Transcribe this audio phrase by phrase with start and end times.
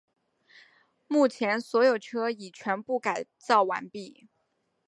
[1.07, 4.27] 目前所有车已全部改造完毕。